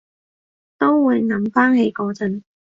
[0.79, 2.41] 都會諗返起嗰陣